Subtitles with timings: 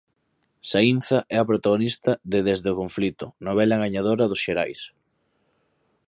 [0.71, 4.79] Saínza é a protagonista de Desde o conflito, novela gañadora dos Xerais.